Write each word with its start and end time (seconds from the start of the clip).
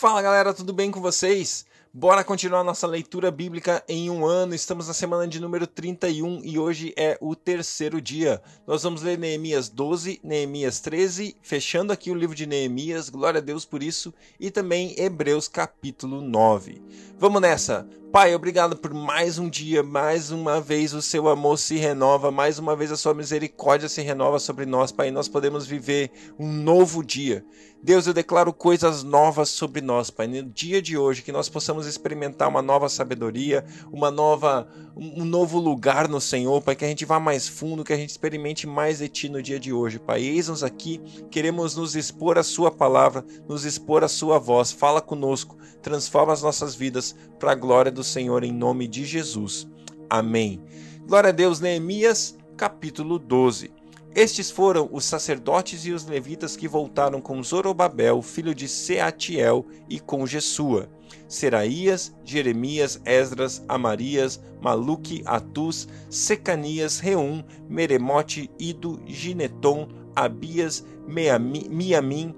Fala 0.00 0.22
galera, 0.22 0.54
tudo 0.54 0.72
bem 0.72 0.92
com 0.92 1.00
vocês? 1.00 1.66
Bora 1.92 2.22
continuar 2.22 2.62
nossa 2.62 2.86
leitura 2.86 3.32
bíblica 3.32 3.82
em 3.88 4.08
um 4.08 4.24
ano. 4.24 4.54
Estamos 4.54 4.86
na 4.86 4.94
semana 4.94 5.26
de 5.26 5.40
número 5.40 5.66
31 5.66 6.40
e 6.44 6.56
hoje 6.56 6.94
é 6.96 7.18
o 7.20 7.34
terceiro 7.34 8.00
dia. 8.00 8.40
Nós 8.64 8.84
vamos 8.84 9.02
ler 9.02 9.18
Neemias 9.18 9.68
12, 9.68 10.20
Neemias 10.22 10.78
13, 10.78 11.34
fechando 11.42 11.92
aqui 11.92 12.12
o 12.12 12.14
livro 12.14 12.36
de 12.36 12.46
Neemias, 12.46 13.08
glória 13.08 13.38
a 13.38 13.42
Deus 13.42 13.64
por 13.64 13.82
isso, 13.82 14.14
e 14.38 14.52
também 14.52 14.94
Hebreus 14.96 15.48
capítulo 15.48 16.20
9. 16.20 16.80
Vamos 17.18 17.42
nessa! 17.42 17.84
Pai, 18.10 18.34
obrigado 18.34 18.74
por 18.74 18.94
mais 18.94 19.38
um 19.38 19.50
dia, 19.50 19.82
mais 19.82 20.30
uma 20.30 20.62
vez 20.62 20.94
o 20.94 21.02
seu 21.02 21.28
amor 21.28 21.58
se 21.58 21.76
renova, 21.76 22.30
mais 22.30 22.58
uma 22.58 22.74
vez 22.74 22.90
a 22.90 22.96
sua 22.96 23.12
misericórdia 23.12 23.86
se 23.86 24.00
renova 24.00 24.38
sobre 24.38 24.64
nós, 24.64 24.90
Pai, 24.90 25.08
e 25.08 25.10
nós 25.10 25.28
podemos 25.28 25.66
viver 25.66 26.10
um 26.38 26.50
novo 26.50 27.04
dia. 27.04 27.44
Deus, 27.80 28.08
eu 28.08 28.12
declaro 28.12 28.52
coisas 28.52 29.04
novas 29.04 29.50
sobre 29.50 29.80
nós, 29.80 30.10
Pai, 30.10 30.26
no 30.26 30.42
dia 30.42 30.82
de 30.82 30.98
hoje, 30.98 31.22
que 31.22 31.30
nós 31.30 31.48
possamos 31.48 31.86
experimentar 31.86 32.48
uma 32.48 32.60
nova 32.60 32.88
sabedoria, 32.88 33.64
uma 33.92 34.10
nova, 34.10 34.66
um 34.96 35.24
novo 35.24 35.60
lugar 35.60 36.08
no 36.08 36.20
Senhor, 36.20 36.60
Pai, 36.60 36.74
que 36.74 36.84
a 36.84 36.88
gente 36.88 37.04
vá 37.04 37.20
mais 37.20 37.46
fundo, 37.46 37.84
que 37.84 37.92
a 37.92 37.96
gente 37.96 38.10
experimente 38.10 38.66
mais 38.66 38.98
de 38.98 39.08
Ti 39.08 39.28
no 39.28 39.40
dia 39.40 39.60
de 39.60 39.72
hoje, 39.72 39.98
Pai. 40.00 40.22
Eis-nos 40.22 40.64
aqui, 40.64 41.00
queremos 41.30 41.76
nos 41.76 41.94
expor 41.94 42.36
a 42.36 42.42
Sua 42.42 42.70
palavra, 42.70 43.24
nos 43.46 43.64
expor 43.64 44.02
a 44.02 44.08
Sua 44.08 44.40
voz, 44.40 44.72
fala 44.72 45.00
conosco, 45.00 45.56
transforma 45.80 46.32
as 46.32 46.42
nossas 46.42 46.74
vidas 46.74 47.14
para 47.38 47.52
a 47.52 47.54
glória 47.54 47.92
do 47.92 47.97
Senhor 48.04 48.44
em 48.44 48.52
nome 48.52 48.86
de 48.86 49.04
Jesus. 49.04 49.68
Amém. 50.08 50.62
Glória 51.06 51.30
a 51.30 51.32
Deus, 51.32 51.60
Neemias, 51.60 52.36
capítulo 52.56 53.18
12. 53.18 53.70
Estes 54.14 54.50
foram 54.50 54.88
os 54.90 55.04
sacerdotes 55.04 55.86
e 55.86 55.92
os 55.92 56.06
levitas 56.06 56.56
que 56.56 56.66
voltaram 56.66 57.20
com 57.20 57.42
Zorobabel, 57.42 58.20
filho 58.20 58.54
de 58.54 58.66
Seatiel, 58.66 59.64
e 59.88 60.00
com 60.00 60.26
Jesua, 60.26 60.90
Seraías, 61.28 62.12
Jeremias, 62.24 63.00
Esdras, 63.04 63.62
Amarias, 63.68 64.40
Maluque, 64.60 65.22
Atus, 65.24 65.86
Secanias, 66.10 66.98
Reum, 66.98 67.44
Meremote, 67.68 68.50
Ido, 68.58 69.00
Gineton, 69.06 69.88
Abias, 70.16 70.84
Miamim, 71.06 72.34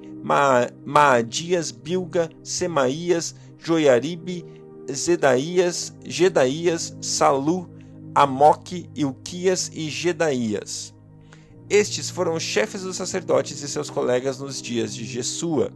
Maadias, 0.84 1.71
Bilga, 1.71 2.29
Semaías, 2.43 3.34
Joiaribe, 3.59 4.45
Zedaías, 4.91 5.92
Gedaías, 6.05 6.97
Salu, 7.00 7.69
Amoque, 8.14 8.89
Ilquias 8.95 9.70
e 9.72 9.89
Gedaías. 9.89 10.95
Estes 11.69 12.11
foram 12.11 12.34
os 12.34 12.42
chefes 12.42 12.83
dos 12.83 12.97
sacerdotes 12.97 13.62
e 13.62 13.69
seus 13.69 13.89
colegas 13.89 14.39
nos 14.39 14.61
dias 14.61 14.95
de 14.95 15.05
Jesua. 15.05 15.72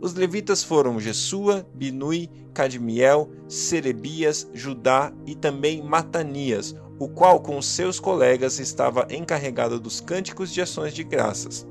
Os 0.00 0.14
levitas 0.14 0.64
foram 0.64 0.98
Jesua, 0.98 1.66
Binui, 1.74 2.30
Cadmiel, 2.54 3.30
Serebias, 3.48 4.48
Judá 4.54 5.12
e 5.26 5.34
também 5.34 5.82
Matanias, 5.82 6.74
o 6.98 7.08
qual 7.08 7.40
com 7.40 7.60
seus 7.60 8.00
colegas 8.00 8.58
estava 8.58 9.06
encarregado 9.10 9.78
dos 9.78 10.00
cânticos 10.00 10.52
de 10.52 10.62
ações 10.62 10.94
de 10.94 11.04
graças. 11.04 11.66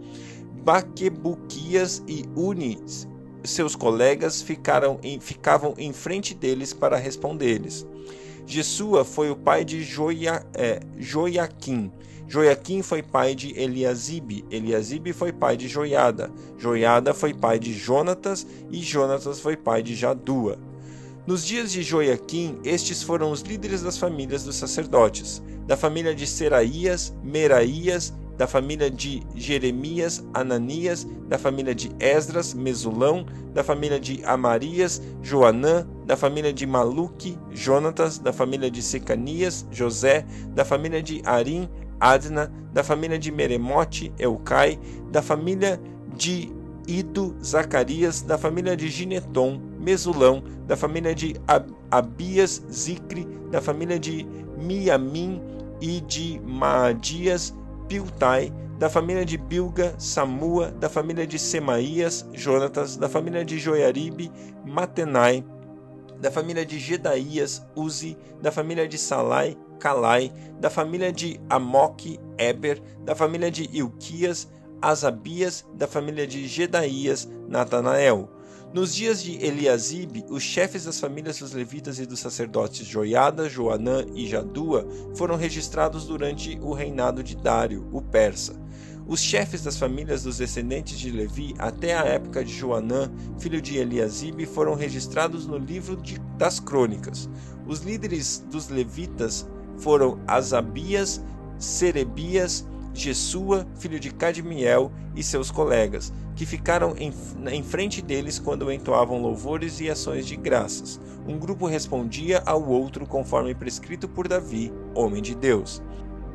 Baquebuquias 0.64 2.04
e 2.08 2.26
Unis 2.36 3.08
seus 3.44 3.76
colegas 3.76 4.42
ficaram 4.42 5.00
em, 5.04 5.20
ficavam 5.20 5.74
em 5.78 5.92
frente 5.94 6.34
deles 6.34 6.74
para 6.74 6.98
responder-lhes. 6.98 7.86
Jesua 8.46 9.06
foi 9.06 9.30
o 9.30 9.36
pai 9.36 9.64
de 9.64 9.84
Joia, 9.84 10.46
é, 10.54 10.80
Joiaquim. 10.98 11.92
Joiaquim 12.28 12.82
foi 12.82 13.02
pai 13.02 13.36
de 13.36 13.58
Eliasibe. 13.58 14.46
Eliasibe 14.50 15.14
foi 15.14 15.32
pai 15.32 15.56
de 15.56 15.68
Joiada. 15.68 16.32
Joiada 16.58 17.14
foi 17.14 17.34
pai 17.34 17.60
de 17.60 17.74
Jonatas. 17.74 18.46
E 18.72 18.82
Jonatas 18.82 19.40
foi 19.40 19.56
pai 19.56 19.84
de 19.84 19.96
Jadua. 19.96 20.58
Nos 21.26 21.46
dias 21.46 21.72
de 21.72 21.82
Joiaquim, 21.82 22.60
estes 22.66 23.02
foram 23.02 23.32
os 23.32 23.42
líderes 23.42 23.82
das 23.82 23.98
famílias 23.98 24.44
dos 24.44 24.58
sacerdotes. 24.58 25.42
Da 25.66 25.78
família 25.78 26.14
de 26.14 26.28
Seraías, 26.28 27.14
Meraías 27.24 28.14
da 28.38 28.48
família 28.48 28.90
de 28.90 29.22
Jeremias, 29.36 30.26
Ananias, 30.34 31.08
da 31.28 31.38
família 31.38 31.74
de 31.74 31.92
Esdras, 32.00 32.54
Mesulão, 32.54 33.26
da 33.54 33.64
família 33.64 34.00
de 34.00 34.24
Amarias, 34.26 35.02
Joanã, 35.22 35.88
da 36.06 36.18
família 36.18 36.52
de 36.52 36.66
Maluque, 36.66 37.38
Jonatas, 37.52 38.18
da 38.18 38.34
família 38.34 38.70
de 38.70 38.82
Secanias, 38.82 39.66
José, 39.72 40.26
da 40.54 40.66
família 40.66 41.02
de 41.02 41.22
Arim, 41.26 41.70
Adna, 42.00 42.52
da 42.74 42.84
família 42.84 43.20
de 43.20 43.32
Meremote, 43.32 44.12
Eucai, 44.18 44.80
da 45.12 45.22
família 45.22 45.80
de 46.16 46.52
Ido, 46.88 47.36
Zacarias, 47.42 48.22
da 48.22 48.38
família 48.38 48.76
de 48.76 48.90
Gineton, 48.90 49.62
Mesulão, 49.80 50.44
da 50.68 50.76
família 50.76 51.16
de 51.16 51.36
Abias, 51.90 52.64
Zicre, 52.70 53.26
da 53.52 53.62
família 53.62 54.00
de 54.00 54.28
Miamim 54.58 55.42
e 55.80 56.02
de 56.02 56.42
Maadias, 56.46 57.54
Piltai, 57.88 58.52
da 58.78 58.90
família 58.90 59.26
de 59.26 59.38
Bilga, 59.38 59.96
Samua, 59.98 60.72
da 60.72 60.90
família 60.90 61.26
de 61.26 61.38
Semaías, 61.38 62.28
Jonatas, 62.34 62.98
da 62.98 63.08
família 63.08 63.46
de 63.46 63.58
Joiaribe, 63.58 64.32
Matenai, 64.66 65.46
da 66.20 66.32
família 66.32 66.66
de 66.66 66.80
Gedaías, 66.80 67.66
Uzi, 67.76 68.18
da 68.42 68.52
família 68.52 68.88
de 68.88 68.98
Salai, 68.98 69.58
Calai, 69.80 70.32
da 70.60 70.70
família 70.70 71.12
de 71.12 71.40
Amoque, 71.50 72.20
Eber, 72.38 72.82
da 73.04 73.14
família 73.14 73.52
de 73.52 73.70
Ilquias, 73.74 74.50
Asabias, 74.82 75.66
da 75.74 75.88
família 75.88 76.26
de 76.26 76.48
Gedaías, 76.48 77.30
Natanael, 77.48 78.30
nos 78.74 78.96
dias 78.96 79.22
de 79.22 79.38
Eliasibe, 79.46 80.26
os 80.30 80.42
chefes 80.42 80.86
das 80.86 81.00
famílias 81.00 81.38
dos 81.38 81.54
levitas 81.54 82.00
e 82.00 82.08
dos 82.08 82.20
sacerdotes 82.20 82.88
Joiada, 82.88 83.48
Joanã 83.48 84.04
e 84.16 84.28
Jadua 84.28 84.88
foram 85.16 85.36
registrados 85.36 86.06
durante 86.06 86.58
o 86.60 86.74
reinado 86.74 87.24
de 87.24 87.36
Dário, 87.36 87.88
o 87.92 88.02
persa. 88.02 88.60
Os 89.06 89.20
chefes 89.20 89.64
das 89.64 89.78
famílias 89.78 90.24
dos 90.24 90.38
descendentes 90.38 90.98
de 90.98 91.12
Levi 91.12 91.54
até 91.60 91.94
a 91.94 92.06
época 92.06 92.44
de 92.44 92.52
Joanã, 92.52 93.12
filho 93.38 93.62
de 93.62 93.78
Eliasibe, 93.78 94.46
foram 94.46 94.74
registrados 94.74 95.46
no 95.46 95.58
livro 95.58 95.96
de, 95.98 96.18
das 96.38 96.60
crônicas. 96.60 97.30
Os 97.68 97.82
líderes 97.82 98.44
dos 98.50 98.70
levitas 98.70 99.48
foram 99.78 100.20
Asabias, 100.26 101.22
Serebias, 101.60 102.66
Jesua, 102.94 103.68
filho 103.76 104.00
de 104.00 104.12
Cadmiel, 104.12 104.92
e 105.16 105.24
seus 105.24 105.52
colegas, 105.52 106.12
que 106.36 106.46
ficaram 106.46 106.96
em, 106.98 107.14
em 107.52 107.64
frente 107.64 108.02
deles 108.02 108.40
quando 108.40 108.72
entoavam 108.72 109.22
louvores 109.22 109.80
e 109.80 109.90
ações 109.90 110.26
de 110.26 110.36
graças. 110.36 111.00
Um 111.28 111.38
grupo 111.38 111.68
respondia 111.68 112.42
ao 112.46 112.68
outro 112.68 113.06
conforme 113.06 113.56
prescrito 113.56 114.08
por 114.08 114.28
Davi, 114.28 114.72
homem 114.96 115.22
de 115.22 115.36
Deus. 115.36 115.82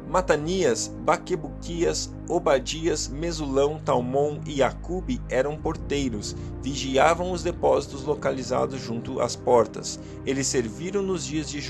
Matanias, 0.08 0.90
Baquebuquias, 1.04 2.10
Obadias, 2.26 3.08
Mesulão, 3.08 3.78
Talmon 3.78 4.40
e 4.46 4.62
Acube 4.62 5.20
eram 5.28 5.54
porteiros, 5.58 6.34
vigiavam 6.62 7.30
os 7.30 7.42
depósitos 7.42 8.04
localizados 8.04 8.80
junto 8.80 9.20
às 9.20 9.36
portas. 9.36 10.00
Eles 10.24 10.46
serviram 10.46 11.02
nos 11.02 11.26
dias 11.26 11.50
de 11.50 11.60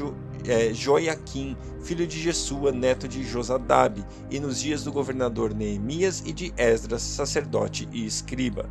é, 0.48 0.72
Joiaquim, 0.72 1.56
filho 1.84 2.06
de 2.06 2.18
Jesua, 2.18 2.72
neto 2.72 3.06
de 3.06 3.22
Josadab, 3.22 4.04
e 4.30 4.40
nos 4.40 4.58
dias 4.60 4.82
do 4.82 4.90
governador 4.90 5.54
Neemias 5.54 6.22
e 6.24 6.32
de 6.32 6.52
Esdras, 6.56 7.02
sacerdote 7.02 7.86
e 7.92 8.06
escriba. 8.06 8.68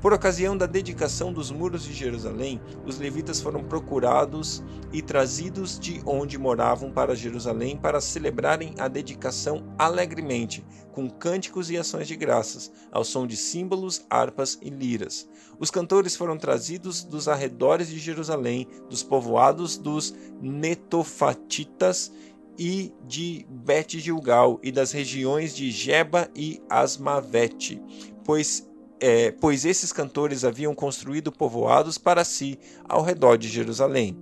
Por 0.00 0.12
ocasião 0.12 0.56
da 0.56 0.64
dedicação 0.64 1.32
dos 1.32 1.50
muros 1.50 1.82
de 1.82 1.92
Jerusalém, 1.92 2.60
os 2.86 2.98
levitas 2.98 3.40
foram 3.40 3.64
procurados 3.64 4.62
e 4.92 5.02
trazidos 5.02 5.76
de 5.76 6.00
onde 6.06 6.38
moravam 6.38 6.92
para 6.92 7.16
Jerusalém 7.16 7.76
para 7.76 8.00
celebrarem 8.00 8.74
a 8.78 8.86
dedicação 8.86 9.74
alegremente, 9.76 10.64
com 10.92 11.10
cânticos 11.10 11.68
e 11.68 11.76
ações 11.76 12.06
de 12.06 12.14
graças, 12.14 12.70
ao 12.92 13.02
som 13.02 13.26
de 13.26 13.36
símbolos, 13.36 14.06
harpas 14.08 14.56
e 14.62 14.70
liras. 14.70 15.28
Os 15.58 15.68
cantores 15.68 16.14
foram 16.14 16.38
trazidos 16.38 17.02
dos 17.02 17.26
arredores 17.26 17.88
de 17.88 17.98
Jerusalém, 17.98 18.68
dos 18.88 19.02
povoados 19.02 19.76
dos 19.76 20.14
Netofatitas 20.40 22.12
e 22.56 22.92
de 23.04 23.44
Bet-Gilgal 23.50 24.60
e 24.62 24.70
das 24.70 24.92
regiões 24.92 25.56
de 25.56 25.72
Geba 25.72 26.28
e 26.36 26.62
Asmavete, 26.70 27.82
pois 28.24 28.68
é, 29.00 29.30
pois 29.30 29.64
esses 29.64 29.92
cantores 29.92 30.44
haviam 30.44 30.74
construído 30.74 31.32
povoados 31.32 31.98
para 31.98 32.24
si 32.24 32.58
ao 32.84 33.02
redor 33.02 33.36
de 33.36 33.48
Jerusalém. 33.48 34.16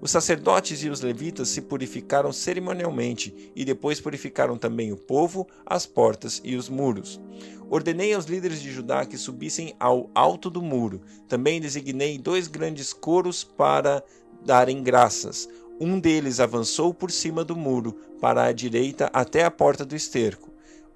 Os 0.00 0.10
sacerdotes 0.10 0.82
e 0.82 0.88
os 0.88 1.02
levitas 1.02 1.50
se 1.50 1.60
purificaram 1.60 2.32
cerimonialmente 2.32 3.52
e 3.54 3.64
depois 3.64 4.00
purificaram 4.00 4.56
também 4.56 4.92
o 4.92 4.96
povo, 4.96 5.46
as 5.66 5.84
portas 5.84 6.40
e 6.42 6.56
os 6.56 6.70
muros. 6.70 7.20
Ordenei 7.68 8.14
aos 8.14 8.24
líderes 8.24 8.62
de 8.62 8.72
Judá 8.72 9.04
que 9.04 9.18
subissem 9.18 9.74
ao 9.78 10.10
alto 10.14 10.48
do 10.48 10.62
muro. 10.62 11.02
Também 11.28 11.60
designei 11.60 12.16
dois 12.16 12.48
grandes 12.48 12.92
coros 12.92 13.44
para 13.44 14.02
darem 14.44 14.82
graças. 14.82 15.48
Um 15.78 16.00
deles 16.00 16.40
avançou 16.40 16.92
por 16.92 17.10
cima 17.10 17.44
do 17.44 17.56
muro, 17.56 17.92
para 18.20 18.44
a 18.44 18.52
direita 18.52 19.08
até 19.12 19.44
a 19.44 19.50
porta 19.50 19.84
do 19.84 19.94
esterco. 19.94 20.49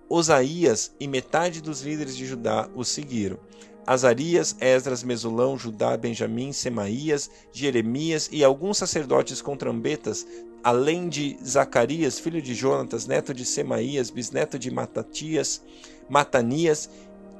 Osaías 0.08 0.94
e 1.00 1.08
metade 1.08 1.60
dos 1.60 1.82
líderes 1.82 2.16
de 2.16 2.26
Judá 2.26 2.68
o 2.74 2.84
seguiram. 2.84 3.38
Azarias, 3.86 4.56
Esdras, 4.60 5.02
Mesulão, 5.02 5.58
Judá, 5.58 5.96
Benjamim, 5.96 6.52
Semaías, 6.52 7.30
Jeremias 7.52 8.28
e 8.32 8.42
alguns 8.42 8.78
sacerdotes 8.78 9.42
com 9.42 9.56
trombetas, 9.56 10.26
além 10.62 11.08
de 11.08 11.36
Zacarias, 11.44 12.18
filho 12.18 12.40
de 12.40 12.54
Jonatas, 12.54 13.06
neto 13.06 13.34
de 13.34 13.44
Semaías, 13.44 14.08
bisneto 14.08 14.58
de 14.58 14.70
Matatias, 14.70 15.62
Matanias, 16.08 16.88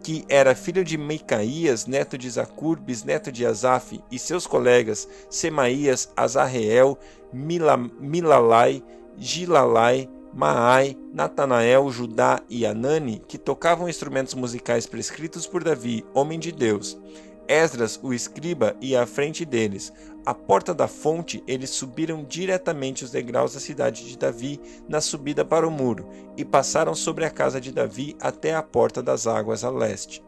que 0.02 0.22
era 0.28 0.55
filho 0.55 0.84
de 0.84 0.99
Micaías, 0.99 1.87
neto 1.87 2.19
de 2.19 2.28
Zacur, 2.28 2.78
bisneto 2.78 3.32
de 3.32 3.46
Asaf, 3.46 3.99
e 4.11 4.19
seus 4.19 4.46
colegas 4.46 5.08
Semaías, 5.31 6.12
Azarreel, 6.14 6.99
Milalai, 7.32 8.84
Gilalai, 9.16 10.11
Maai, 10.35 10.97
Natanael, 11.13 11.89
Judá 11.93 12.43
e 12.51 12.67
Anani, 12.67 13.23
que 13.29 13.39
tocavam 13.39 13.89
instrumentos 13.89 14.35
musicais 14.35 14.85
prescritos 14.85 15.47
por 15.47 15.63
Davi, 15.63 16.05
homem 16.13 16.41
de 16.41 16.51
Deus. 16.51 16.99
Esdras, 17.47 18.01
o 18.03 18.13
escriba, 18.13 18.75
ia 18.81 19.03
à 19.03 19.07
frente 19.07 19.45
deles. 19.45 19.93
À 20.27 20.35
porta 20.35 20.75
da 20.75 20.89
fonte, 20.89 21.41
eles 21.47 21.71
subiram 21.71 22.25
diretamente 22.25 23.05
os 23.05 23.13
degraus 23.13 23.55
da 23.55 23.61
cidade 23.61 24.09
de 24.09 24.19
Davi 24.19 24.61
na 24.89 25.01
subida 25.01 25.45
para 25.45 25.69
o 25.69 25.71
muro, 25.71 26.09
e 26.37 26.45
passaram 26.45 26.97
sobre 26.97 27.25
a 27.25 27.31
casa 27.31 27.61
de 27.61 27.71
Davi 27.71 28.17
até 28.19 28.57
a 28.57 28.63
porta 28.63 29.01
das 29.01 29.29
águas 29.29 29.63
a 29.63 29.71
leste. 29.71 30.21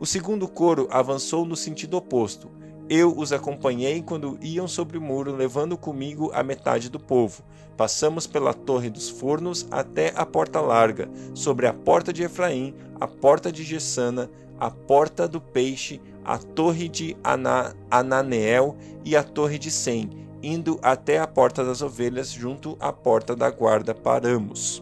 O 0.00 0.04
segundo 0.04 0.48
coro 0.48 0.88
avançou 0.90 1.46
no 1.46 1.54
sentido 1.54 1.96
oposto. 1.96 2.50
Eu 2.88 3.18
os 3.18 3.32
acompanhei 3.32 4.00
quando 4.00 4.38
iam 4.40 4.68
sobre 4.68 4.96
o 4.96 5.00
muro, 5.00 5.34
levando 5.34 5.76
comigo 5.76 6.30
a 6.32 6.44
metade 6.44 6.88
do 6.88 7.00
povo. 7.00 7.42
Passamos 7.76 8.28
pela 8.28 8.54
Torre 8.54 8.88
dos 8.88 9.08
Fornos 9.08 9.66
até 9.72 10.12
a 10.14 10.24
Porta 10.24 10.60
Larga, 10.60 11.10
sobre 11.34 11.66
a 11.66 11.74
Porta 11.74 12.12
de 12.12 12.22
Efraim, 12.22 12.74
a 13.00 13.08
Porta 13.08 13.50
de 13.50 13.64
Gessana, 13.64 14.30
a 14.60 14.70
Porta 14.70 15.26
do 15.26 15.40
Peixe, 15.40 16.00
a 16.24 16.38
Torre 16.38 16.88
de 16.88 17.16
Ana 17.24 17.74
Ananeel 17.90 18.76
e 19.04 19.16
a 19.16 19.24
Torre 19.24 19.58
de 19.58 19.70
Sem, 19.70 20.08
indo 20.40 20.78
até 20.80 21.18
a 21.18 21.26
Porta 21.26 21.64
das 21.64 21.82
Ovelhas, 21.82 22.30
junto 22.30 22.76
à 22.78 22.92
Porta 22.92 23.34
da 23.34 23.50
Guarda, 23.50 23.94
paramos. 23.94 24.80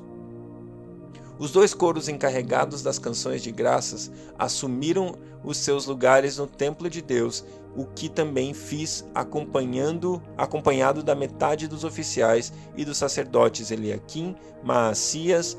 Os 1.37 1.51
dois 1.51 1.75
coros 1.75 2.09
encarregados 2.09 2.83
das 2.83 2.99
canções 2.99 3.43
de 3.43 3.51
graças 3.51 4.11
assumiram 4.39 5.17
os 5.45 5.59
seus 5.59 5.87
lugares 5.87 6.39
no 6.39 6.47
templo 6.47 6.89
de 6.89 7.03
Deus, 7.03 7.45
o 7.77 7.85
que 7.85 8.09
também 8.09 8.55
fiz 8.55 9.05
acompanhando, 9.15 10.23
acompanhado 10.37 11.03
da 11.03 11.15
metade 11.15 11.69
dos 11.69 11.85
oficiais 11.85 12.53
e 12.77 12.85
dos 12.85 12.97
sacerdotes 12.97 13.71
Eliakim, 13.71 14.35
Maacias, 14.63 15.57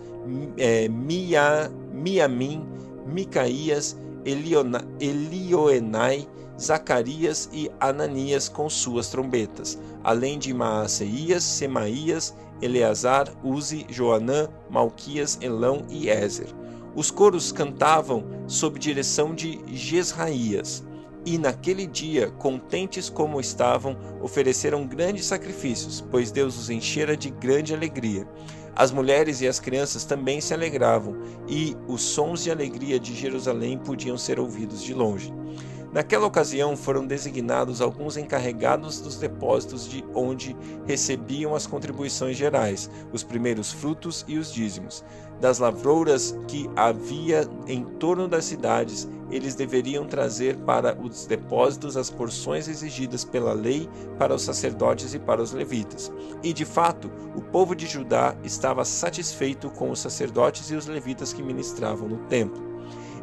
é, 0.57 0.87
Mia, 0.87 1.71
Miamim, 1.93 2.65
Micaías, 3.05 3.97
Eliona, 4.23 4.83
Elioenai, 4.99 6.27
Zacarias 6.59 7.49
e 7.51 7.69
Ananias 7.79 8.47
com 8.47 8.69
suas 8.69 9.09
trombetas, 9.09 9.77
além 10.03 10.39
de 10.39 10.53
Maaseias, 10.53 11.43
Semaías, 11.43 12.33
Eleazar, 12.61 13.29
Uzi, 13.43 13.85
Joanã, 13.89 14.47
Malquias, 14.69 15.37
Elão 15.41 15.85
e 15.89 16.09
Ezer. 16.09 16.47
Os 16.95 17.11
coros 17.11 17.51
cantavam 17.51 18.23
sob 18.47 18.79
direção 18.79 19.35
de 19.35 19.59
Jezraías. 19.67 20.81
E 21.25 21.37
naquele 21.37 21.85
dia, 21.85 22.29
contentes 22.31 23.09
como 23.09 23.41
estavam, 23.41 23.97
ofereceram 24.21 24.87
grandes 24.87 25.25
sacrifícios, 25.25 25.99
pois 26.09 26.31
Deus 26.31 26.57
os 26.57 26.69
enchera 26.69 27.17
de 27.17 27.29
grande 27.29 27.73
alegria. 27.73 28.25
As 28.75 28.91
mulheres 28.91 29.41
e 29.41 29.47
as 29.47 29.59
crianças 29.59 30.05
também 30.05 30.39
se 30.39 30.53
alegravam, 30.53 31.17
e 31.49 31.75
os 31.87 32.01
sons 32.01 32.43
de 32.43 32.51
alegria 32.51 32.99
de 32.99 33.13
Jerusalém 33.15 33.77
podiam 33.77 34.17
ser 34.17 34.39
ouvidos 34.39 34.81
de 34.83 34.93
longe. 34.93 35.33
Naquela 35.95 36.27
ocasião 36.27 36.75
foram 36.75 37.07
designados 37.07 37.79
alguns 37.79 38.17
encarregados 38.17 38.99
dos 38.99 39.15
depósitos 39.15 39.87
de 39.87 40.03
onde 40.13 40.53
recebiam 40.85 41.55
as 41.55 41.65
contribuições 41.65 42.35
gerais, 42.35 42.91
os 43.13 43.23
primeiros 43.23 43.71
frutos 43.71 44.25
e 44.27 44.37
os 44.37 44.51
dízimos. 44.51 45.05
Das 45.39 45.57
lavouras 45.57 46.37
que 46.49 46.69
havia 46.75 47.47
em 47.65 47.85
torno 47.85 48.27
das 48.27 48.43
cidades, 48.43 49.07
eles 49.31 49.55
deveriam 49.55 50.05
trazer 50.05 50.57
para 50.57 51.01
os 51.01 51.25
depósitos 51.27 51.95
as 51.95 52.09
porções 52.09 52.67
exigidas 52.67 53.23
pela 53.23 53.53
lei 53.53 53.87
para 54.19 54.35
os 54.35 54.41
sacerdotes 54.41 55.13
e 55.13 55.19
para 55.19 55.41
os 55.41 55.53
levitas. 55.53 56.11
E 56.43 56.51
de 56.51 56.65
fato, 56.65 57.09
o 57.37 57.41
povo 57.41 57.73
de 57.73 57.87
Judá 57.87 58.35
estava 58.43 58.83
satisfeito 58.83 59.69
com 59.69 59.89
os 59.91 59.99
sacerdotes 59.99 60.69
e 60.71 60.75
os 60.75 60.87
levitas 60.87 61.31
que 61.31 61.41
ministravam 61.41 62.09
no 62.09 62.17
templo 62.27 62.74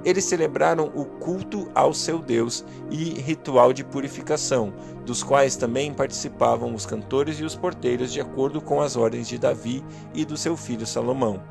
eles 0.04 0.24
celebraram 0.24 0.92
o 0.94 1.04
culto 1.04 1.70
ao 1.74 1.94
seu 1.94 2.18
Deus 2.18 2.64
e 2.90 3.14
ritual 3.20 3.72
de 3.72 3.84
purificação, 3.84 4.72
dos 5.04 5.22
quais 5.22 5.56
também 5.56 5.92
participavam 5.92 6.74
os 6.74 6.86
cantores 6.86 7.38
e 7.38 7.44
os 7.44 7.54
porteiros, 7.54 8.12
de 8.12 8.20
acordo 8.20 8.60
com 8.60 8.80
as 8.80 8.96
ordens 8.96 9.28
de 9.28 9.38
Davi 9.38 9.84
e 10.14 10.24
do 10.24 10.36
seu 10.36 10.56
filho 10.56 10.86
Salomão. 10.86 11.42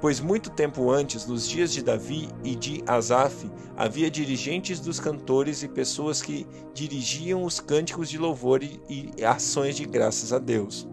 Pois 0.00 0.20
muito 0.20 0.50
tempo 0.50 0.90
antes, 0.90 1.26
nos 1.26 1.48
dias 1.48 1.72
de 1.72 1.82
Davi 1.82 2.28
e 2.44 2.54
de 2.54 2.84
Asaf, 2.86 3.50
havia 3.76 4.08
dirigentes 4.08 4.78
dos 4.78 5.00
cantores 5.00 5.64
e 5.64 5.68
pessoas 5.68 6.22
que 6.22 6.46
dirigiam 6.72 7.42
os 7.42 7.58
cânticos 7.58 8.08
de 8.08 8.16
louvor 8.16 8.62
e 8.62 9.12
ações 9.24 9.76
de 9.76 9.84
graças 9.84 10.32
a 10.32 10.38
Deus. 10.38 10.88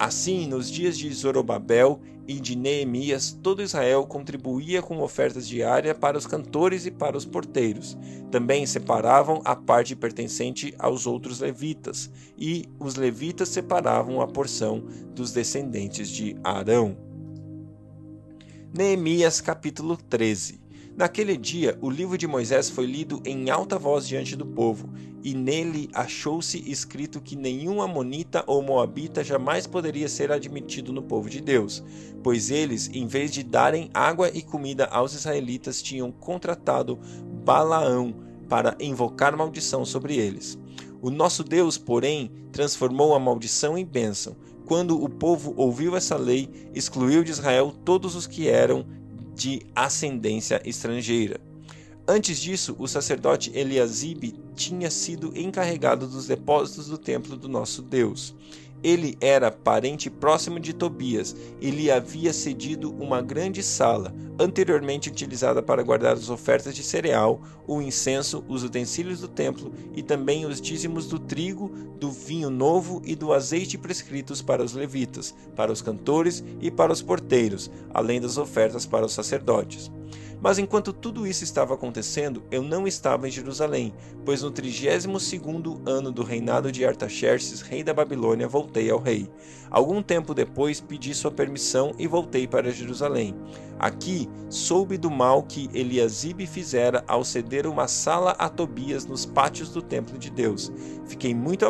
Assim, 0.00 0.48
nos 0.48 0.70
dias 0.70 0.98
de 0.98 1.12
Zorobabel 1.12 2.00
e 2.30 2.38
de 2.38 2.54
Neemias, 2.54 3.36
todo 3.42 3.60
Israel 3.60 4.06
contribuía 4.06 4.80
com 4.80 5.00
ofertas 5.00 5.48
diárias 5.48 5.98
para 5.98 6.16
os 6.16 6.28
cantores 6.28 6.86
e 6.86 6.90
para 6.92 7.16
os 7.16 7.24
porteiros. 7.24 7.98
Também 8.30 8.64
separavam 8.66 9.42
a 9.44 9.56
parte 9.56 9.96
pertencente 9.96 10.72
aos 10.78 11.08
outros 11.08 11.40
levitas, 11.40 12.08
e 12.38 12.66
os 12.78 12.94
levitas 12.94 13.48
separavam 13.48 14.20
a 14.20 14.28
porção 14.28 14.84
dos 15.12 15.32
descendentes 15.32 16.08
de 16.08 16.36
Arão. 16.44 16.96
Neemias 18.72 19.40
capítulo 19.40 19.96
13 19.96 20.59
Naquele 21.00 21.34
dia, 21.34 21.78
o 21.80 21.88
livro 21.88 22.18
de 22.18 22.26
Moisés 22.26 22.68
foi 22.68 22.84
lido 22.84 23.22
em 23.24 23.48
alta 23.48 23.78
voz 23.78 24.06
diante 24.06 24.36
do 24.36 24.44
povo, 24.44 24.90
e 25.24 25.32
nele 25.32 25.88
achou-se 25.94 26.62
escrito 26.70 27.22
que 27.22 27.34
nenhum 27.34 27.80
amonita 27.80 28.44
ou 28.46 28.60
moabita 28.60 29.24
jamais 29.24 29.66
poderia 29.66 30.10
ser 30.10 30.30
admitido 30.30 30.92
no 30.92 31.02
povo 31.02 31.30
de 31.30 31.40
Deus, 31.40 31.82
pois 32.22 32.50
eles, 32.50 32.90
em 32.92 33.06
vez 33.06 33.30
de 33.30 33.42
darem 33.42 33.88
água 33.94 34.28
e 34.28 34.42
comida 34.42 34.84
aos 34.88 35.14
israelitas, 35.14 35.80
tinham 35.80 36.12
contratado 36.12 37.00
Balaão 37.46 38.14
para 38.46 38.76
invocar 38.78 39.34
maldição 39.34 39.86
sobre 39.86 40.18
eles. 40.18 40.58
O 41.00 41.08
nosso 41.08 41.42
Deus, 41.42 41.78
porém, 41.78 42.30
transformou 42.52 43.14
a 43.14 43.18
maldição 43.18 43.78
em 43.78 43.86
bênção. 43.86 44.36
Quando 44.66 45.02
o 45.02 45.08
povo 45.08 45.54
ouviu 45.56 45.96
essa 45.96 46.18
lei, 46.18 46.50
excluiu 46.74 47.24
de 47.24 47.30
Israel 47.30 47.72
todos 47.86 48.14
os 48.14 48.26
que 48.26 48.48
eram 48.50 48.99
de 49.40 49.62
ascendência 49.74 50.60
estrangeira. 50.66 51.40
Antes 52.06 52.38
disso, 52.38 52.76
o 52.78 52.86
sacerdote 52.86 53.50
Eliasibe 53.54 54.34
tinha 54.54 54.90
sido 54.90 55.32
encarregado 55.34 56.06
dos 56.06 56.26
depósitos 56.26 56.88
do 56.88 56.98
templo 56.98 57.38
do 57.38 57.48
nosso 57.48 57.80
Deus. 57.80 58.34
Ele 58.82 59.16
era 59.20 59.50
parente 59.50 60.08
próximo 60.08 60.58
de 60.58 60.72
Tobias 60.72 61.36
e 61.60 61.70
lhe 61.70 61.90
havia 61.90 62.32
cedido 62.32 62.90
uma 62.98 63.20
grande 63.20 63.62
sala, 63.62 64.14
anteriormente 64.38 65.10
utilizada 65.10 65.62
para 65.62 65.82
guardar 65.82 66.14
as 66.14 66.30
ofertas 66.30 66.74
de 66.74 66.82
cereal, 66.82 67.42
o 67.66 67.82
incenso, 67.82 68.42
os 68.48 68.64
utensílios 68.64 69.20
do 69.20 69.28
templo 69.28 69.72
e 69.94 70.02
também 70.02 70.46
os 70.46 70.60
dízimos 70.60 71.06
do 71.06 71.18
trigo, 71.18 71.68
do 71.98 72.10
vinho 72.10 72.48
novo 72.48 73.02
e 73.04 73.14
do 73.14 73.32
azeite 73.34 73.76
prescritos 73.76 74.40
para 74.40 74.64
os 74.64 74.72
levitas, 74.72 75.34
para 75.54 75.70
os 75.70 75.82
cantores 75.82 76.42
e 76.60 76.70
para 76.70 76.92
os 76.92 77.02
porteiros, 77.02 77.70
além 77.92 78.20
das 78.20 78.38
ofertas 78.38 78.86
para 78.86 79.04
os 79.04 79.12
sacerdotes. 79.12 79.90
Mas 80.40 80.58
enquanto 80.58 80.92
tudo 80.92 81.26
isso 81.26 81.44
estava 81.44 81.74
acontecendo, 81.74 82.42
eu 82.50 82.62
não 82.62 82.86
estava 82.86 83.28
em 83.28 83.30
Jerusalém, 83.30 83.92
pois 84.24 84.42
no 84.42 84.50
trigésimo 84.50 85.20
segundo 85.20 85.82
ano 85.84 86.10
do 86.10 86.22
reinado 86.22 86.72
de 86.72 86.84
Artaxerxes, 86.84 87.60
rei 87.60 87.84
da 87.84 87.92
Babilônia, 87.92 88.48
voltei 88.48 88.90
ao 88.90 88.98
rei. 88.98 89.28
Algum 89.70 90.02
tempo 90.02 90.34
depois 90.34 90.80
pedi 90.80 91.14
sua 91.14 91.30
permissão 91.30 91.92
e 91.96 92.06
voltei 92.06 92.46
para 92.46 92.72
Jerusalém. 92.72 93.36
Aqui 93.78 94.28
soube 94.48 94.98
do 94.98 95.10
mal 95.10 95.42
que 95.44 95.70
Eliasibe 95.72 96.46
fizera 96.46 97.04
ao 97.06 97.24
ceder 97.24 97.66
uma 97.66 97.86
sala 97.86 98.32
a 98.32 98.48
Tobias 98.48 99.06
nos 99.06 99.24
pátios 99.24 99.70
do 99.70 99.80
templo 99.80 100.18
de 100.18 100.28
Deus. 100.28 100.72
Fiquei 101.06 101.34
muito 101.34 101.64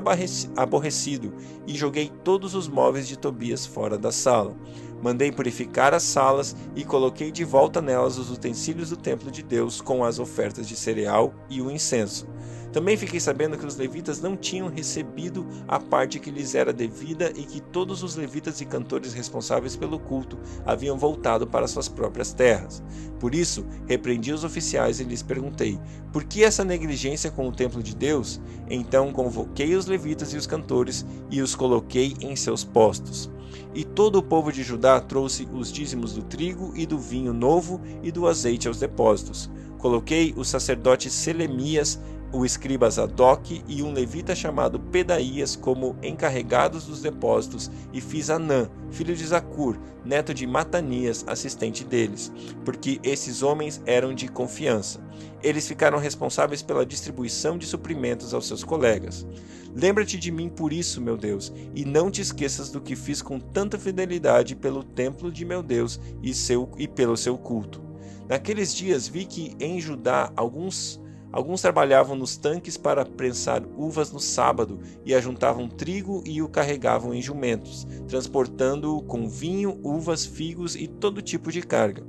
aborrecido 0.57 1.35
e 1.67 1.77
joguei 1.77 2.11
todos 2.25 2.55
os 2.55 2.67
móveis 2.69 3.07
de 3.07 3.19
Tobias 3.19 3.67
fora 3.67 3.99
da 3.99 4.11
sala. 4.11 4.57
Mandei 5.03 5.31
purificar 5.31 5.95
as 5.95 6.03
salas 6.03 6.57
e 6.75 6.85
coloquei 6.85 7.31
de 7.31 7.45
volta 7.45 7.81
nelas 7.81 8.19
os 8.19 8.31
utensílios 8.31 8.91
do 8.91 8.97
templo 8.97 9.31
de 9.31 9.43
Deus 9.43 9.81
com 9.81 10.05
as 10.05 10.19
ofertas 10.19 10.67
de 10.67 10.77
cereal 10.77 11.33
e 11.49 11.63
o 11.63 11.71
incenso. 11.71 12.27
Também 12.73 12.97
fiquei 12.97 13.19
sabendo 13.19 13.59
que 13.59 13.67
os 13.67 13.77
levitas 13.77 14.21
não 14.21 14.37
tinham 14.37 14.69
recebido 14.69 15.47
a 15.67 15.81
parte 15.81 16.21
que 16.21 16.31
lhes 16.31 16.55
era 16.55 16.73
devida 16.73 17.33
e 17.35 17.43
que 17.43 17.61
todos 17.61 18.03
os 18.03 18.15
levitas 18.15 18.61
e 18.61 18.65
cantores 18.65 19.13
responsáveis 19.13 19.75
pelo 19.75 19.99
culto 19.99 20.39
haviam 20.65 20.97
voltado 20.97 21.47
para 21.47 21.67
suas 21.67 21.89
próprias 21.89 22.33
terras. 22.33 22.83
Por 23.19 23.35
isso, 23.35 23.67
repreendi 23.87 24.33
os 24.33 24.45
oficiais 24.45 25.01
e 25.01 25.05
lhes 25.05 25.23
perguntei: 25.23 25.81
por 26.13 26.25
que 26.25 26.45
essa 26.45 26.65
negligência 26.65 27.31
com 27.31 27.49
o 27.49 27.53
templo 27.53 27.83
de 27.83 27.95
Deus? 27.95 28.41
Então 28.69 29.13
convoquei 29.13 29.75
os 29.75 29.87
levitas 29.87 30.33
e 30.33 30.37
os 30.37 30.47
cantores 30.47 31.05
e 31.31 31.43
os 31.43 31.55
coloquei 31.55 32.17
em 32.21 32.37
seus 32.37 32.63
postos. 32.63 33.31
E 33.75 33.85
todo 33.85 34.17
o 34.17 34.23
povo 34.23 34.53
de 34.53 34.63
Judá 34.63 35.01
trouxe 35.01 35.49
os 35.53 35.73
dízimos 35.73 36.15
do 36.15 36.23
trigo 36.23 36.73
e 36.77 36.87
do 36.87 36.99
vinho 36.99 37.33
novo 37.33 37.81
e 38.03 38.11
do 38.11 38.27
azeite 38.27 38.69
aos 38.69 38.79
depósitos. 38.79 39.51
Coloquei 39.79 40.35
o 40.37 40.45
sacerdote 40.45 41.09
Selemias 41.09 41.99
o 42.33 42.45
escriba 42.45 42.89
Zadok 42.89 43.63
e 43.67 43.83
um 43.83 43.93
levita 43.93 44.35
chamado 44.35 44.79
Pedaías 44.79 45.57
como 45.57 45.97
encarregados 46.03 46.87
dos 46.87 47.01
depósitos, 47.01 47.71
e 47.93 48.01
fiz 48.01 48.31
Anã, 48.31 48.71
filho 48.91 49.15
de 49.15 49.27
Zacur, 49.27 49.79
neto 50.05 50.33
de 50.33 50.47
Matanias, 50.47 51.25
assistente 51.27 51.85
deles, 51.85 52.33
porque 52.65 53.01
esses 53.03 53.43
homens 53.43 53.83
eram 53.85 54.15
de 54.15 54.29
confiança. 54.29 55.01
Eles 55.43 55.67
ficaram 55.67 55.99
responsáveis 55.99 56.63
pela 56.63 56.87
distribuição 56.87 57.59
de 57.59 57.67
suprimentos 57.67 58.33
aos 58.35 58.47
seus 58.47 58.63
colegas. 58.63 59.27
Lembra-te 59.75 60.19
de 60.19 60.31
mim 60.31 60.49
por 60.49 60.73
isso, 60.73 61.01
meu 61.01 61.17
Deus, 61.17 61.53
e 61.75 61.85
não 61.85 62.11
te 62.11 62.21
esqueças 62.21 62.71
do 62.71 62.81
que 62.81 62.97
fiz 62.97 63.23
com 63.23 63.39
tanta 63.39 63.79
fidelidade 63.79 64.57
pelo 64.57 64.83
templo 64.83 65.31
de 65.31 65.45
meu 65.45 65.63
Deus 65.63 66.01
e, 66.23 66.35
seu, 66.35 66.71
e 66.77 66.89
pelo 66.89 67.17
seu 67.17 67.39
culto. 67.39 67.81
Naqueles 68.29 68.75
dias 68.75 69.09
vi 69.09 69.25
que 69.25 69.57
em 69.59 69.81
Judá 69.81 70.33
alguns 70.37 71.01
Alguns 71.33 71.63
trabalhavam 71.63 72.17
nos 72.17 72.37
tanques 72.37 72.77
para 72.77 73.05
prensar 73.05 73.63
uvas 73.77 74.11
no 74.11 74.19
sábado 74.19 74.81
e 75.05 75.15
ajuntavam 75.15 75.69
trigo 75.69 76.23
e 76.27 76.43
o 76.43 76.49
carregavam 76.49 77.15
em 77.15 77.23
jumentos, 77.23 77.87
transportando-o 78.09 79.01
com 79.03 79.29
vinho, 79.29 79.79
uvas, 79.85 80.27
figos 80.27 80.75
e 80.75 80.89
todo 80.89 81.23
tipo 81.23 81.53
de 81.53 81.63
carga. 81.63 82.05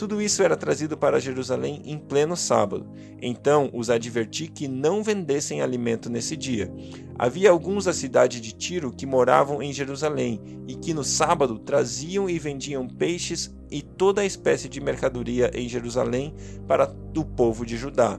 Tudo 0.00 0.22
isso 0.22 0.42
era 0.42 0.56
trazido 0.56 0.96
para 0.96 1.20
Jerusalém 1.20 1.82
em 1.84 1.98
pleno 1.98 2.34
sábado. 2.34 2.86
Então 3.20 3.68
os 3.74 3.90
adverti 3.90 4.48
que 4.48 4.66
não 4.66 5.02
vendessem 5.02 5.60
alimento 5.60 6.08
nesse 6.08 6.38
dia. 6.38 6.72
Havia 7.18 7.50
alguns 7.50 7.84
da 7.84 7.92
cidade 7.92 8.40
de 8.40 8.52
Tiro 8.52 8.90
que 8.90 9.04
moravam 9.04 9.62
em 9.62 9.74
Jerusalém 9.74 10.40
e 10.66 10.74
que 10.74 10.94
no 10.94 11.04
sábado 11.04 11.58
traziam 11.58 12.30
e 12.30 12.38
vendiam 12.38 12.88
peixes 12.88 13.54
e 13.70 13.82
toda 13.82 14.22
a 14.22 14.24
espécie 14.24 14.70
de 14.70 14.80
mercadoria 14.80 15.50
em 15.52 15.68
Jerusalém 15.68 16.34
para 16.66 16.90
o 17.14 17.22
povo 17.22 17.66
de 17.66 17.76
Judá. 17.76 18.18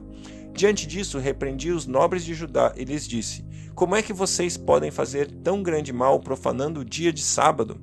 Diante 0.54 0.86
disso, 0.86 1.18
repreendi 1.18 1.72
os 1.72 1.84
nobres 1.84 2.24
de 2.24 2.32
Judá 2.32 2.72
e 2.76 2.84
lhes 2.84 3.08
disse: 3.08 3.44
Como 3.74 3.96
é 3.96 4.02
que 4.02 4.12
vocês 4.12 4.56
podem 4.56 4.92
fazer 4.92 5.28
tão 5.42 5.64
grande 5.64 5.92
mal 5.92 6.20
profanando 6.20 6.82
o 6.82 6.84
dia 6.84 7.12
de 7.12 7.22
sábado? 7.22 7.80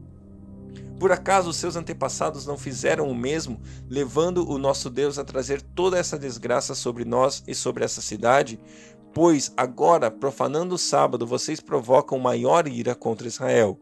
Por 1.00 1.13
acaso 1.13 1.53
seus 1.53 1.77
antepassados 1.77 2.46
não 2.46 2.58
fizeram 2.58 3.10
o 3.10 3.15
mesmo, 3.15 3.62
levando 3.89 4.46
o 4.50 4.58
nosso 4.58 4.89
Deus 4.89 5.18
a 5.18 5.24
trazer 5.24 5.62
toda 5.62 5.98
essa 5.98 6.20
desgraça 6.20 6.75
sobre 6.75 7.06
nós 7.06 7.41
e 7.48 7.56
sobre 7.56 7.86
essa 7.86 8.01
cidade? 8.01 8.60
Pois 9.13 9.53
agora, 9.56 10.12
profanando 10.12 10.75
o 10.75 10.77
sábado, 10.77 11.25
vocês 11.25 11.62
provocam 11.62 12.20
maior 12.20 12.68
ira 12.68 12.94
contra 12.94 13.29
Israel. 13.29 13.79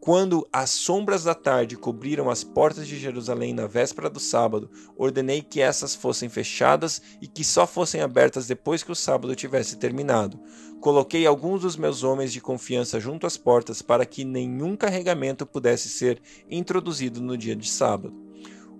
Quando 0.00 0.46
as 0.52 0.70
sombras 0.70 1.24
da 1.24 1.34
tarde 1.34 1.76
cobriram 1.76 2.30
as 2.30 2.44
portas 2.44 2.86
de 2.86 2.96
Jerusalém 2.96 3.52
na 3.52 3.66
véspera 3.66 4.08
do 4.08 4.20
sábado, 4.20 4.70
ordenei 4.96 5.42
que 5.42 5.60
essas 5.60 5.94
fossem 5.94 6.28
fechadas 6.28 7.02
e 7.20 7.26
que 7.26 7.42
só 7.42 7.66
fossem 7.66 8.00
abertas 8.00 8.46
depois 8.46 8.84
que 8.84 8.92
o 8.92 8.96
sábado 8.96 9.34
tivesse 9.34 9.76
terminado. 9.76 10.38
Coloquei 10.80 11.26
alguns 11.26 11.62
dos 11.62 11.76
meus 11.76 12.04
homens 12.04 12.32
de 12.32 12.40
confiança 12.40 13.00
junto 13.00 13.26
às 13.26 13.36
portas 13.36 13.82
para 13.82 14.06
que 14.06 14.24
nenhum 14.24 14.76
carregamento 14.76 15.44
pudesse 15.44 15.88
ser 15.88 16.20
introduzido 16.48 17.20
no 17.20 17.36
dia 17.36 17.56
de 17.56 17.68
sábado. 17.68 18.26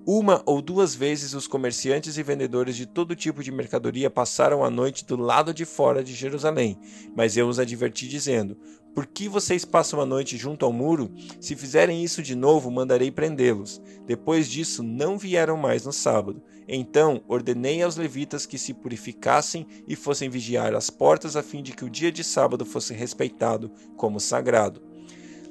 Uma 0.09 0.41
ou 0.47 0.63
duas 0.63 0.95
vezes 0.95 1.35
os 1.35 1.49
comerciantes 1.49 2.17
e 2.17 2.23
vendedores 2.23 2.77
de 2.77 2.87
todo 2.87 3.17
tipo 3.17 3.43
de 3.43 3.51
mercadoria 3.51 4.09
passaram 4.09 4.65
a 4.65 4.71
noite 4.71 5.05
do 5.05 5.17
lado 5.17 5.53
de 5.53 5.65
fora 5.65 6.05
de 6.05 6.15
Jerusalém, 6.15 6.79
mas 7.17 7.37
eu 7.37 7.49
os 7.49 7.59
adverti 7.59 8.07
dizendo: 8.07 8.57
por 8.97 9.05
que 9.05 9.29
vocês 9.29 9.63
passam 9.63 10.01
a 10.01 10.07
noite 10.07 10.39
junto 10.39 10.65
ao 10.65 10.73
muro? 10.73 11.11
Se 11.39 11.55
fizerem 11.55 12.03
isso 12.03 12.23
de 12.23 12.35
novo, 12.35 12.71
mandarei 12.71 13.11
prendê-los. 13.11 13.79
Depois 14.07 14.49
disso, 14.49 14.83
não 14.83 15.19
vieram 15.19 15.55
mais 15.55 15.85
no 15.85 15.93
sábado. 15.93 16.43
Então 16.67 17.23
ordenei 17.29 17.83
aos 17.83 17.97
levitas 17.97 18.47
que 18.47 18.57
se 18.57 18.73
purificassem 18.73 19.67
e 19.87 19.95
fossem 19.95 20.31
vigiar 20.31 20.75
as 20.75 20.89
portas, 20.89 21.37
a 21.37 21.43
fim 21.43 21.63
de 21.63 21.73
que 21.73 21.85
o 21.85 21.91
dia 21.91 22.11
de 22.11 22.25
sábado 22.25 22.65
fosse 22.65 22.95
respeitado 22.95 23.71
como 23.99 24.19
sagrado. 24.19 24.81